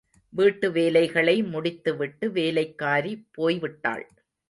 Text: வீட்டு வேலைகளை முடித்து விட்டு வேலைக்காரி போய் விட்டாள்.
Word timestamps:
வீட்டு 0.33 0.71
வேலைகளை 0.71 1.35
முடித்து 1.43 1.97
விட்டு 1.97 2.31
வேலைக்காரி 2.31 3.13
போய் 3.31 3.59
விட்டாள். 3.59 4.05